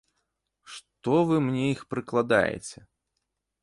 Што 0.77 1.13
вы 1.33 1.39
мне 1.47 1.65
іх 1.77 1.81
прыкладаеце? 1.95 2.77